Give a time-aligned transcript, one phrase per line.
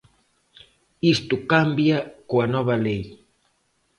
[1.15, 1.97] Isto cambia
[2.29, 3.03] coa nova lei.